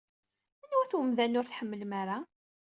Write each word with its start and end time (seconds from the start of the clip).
Anwa-t 0.63 0.91
umdan-a 0.99 1.37
ur 1.39 1.47
tḥemmlem 1.47 1.91
ara? 2.01 2.17